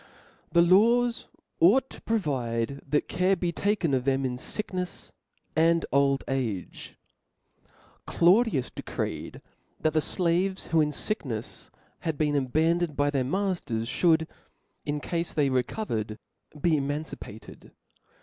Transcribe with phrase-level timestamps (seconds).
[0.51, 1.25] The laws
[1.59, 5.11] ought to provide that care be taken of them in ficknefs
[5.55, 6.95] and old age.
[8.07, 9.41] Claudius ('')de (OXiphi* creed,
[9.79, 11.69] that the fiaves, who, in ficknefs,
[11.99, 12.45] had htt^clJ^io.
[12.47, 14.25] abandoned by their matters, (hould,
[14.85, 16.17] in cafe they re covered,
[16.59, 17.71] be emancipated.